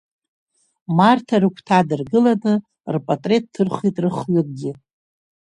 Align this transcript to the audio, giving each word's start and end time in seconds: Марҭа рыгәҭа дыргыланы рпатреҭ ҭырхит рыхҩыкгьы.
Марҭа 0.97 1.35
рыгәҭа 1.41 1.79
дыргыланы 1.87 2.53
рпатреҭ 2.95 3.43
ҭырхит 3.53 3.95
рыхҩыкгьы. 4.03 4.71